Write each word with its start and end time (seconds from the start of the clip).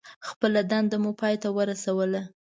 خپله 0.27 0.61
دنده 0.71 0.97
مو 1.03 1.11
پای 1.19 1.35
ته 1.43 1.49
ورسوله. 1.57 2.21